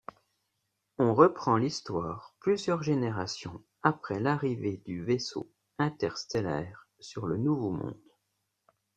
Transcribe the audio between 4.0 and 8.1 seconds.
l'arrivée du vaisseau interstellaire sur le nouveau monde.